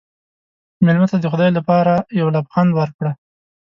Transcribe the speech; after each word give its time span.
مېلمه 0.85 1.07
ته 1.11 1.17
د 1.19 1.25
خدای 1.31 1.49
لپاره 1.57 1.93
یو 2.19 2.27
لبخند 2.35 2.69
ورکړه. 2.79 3.11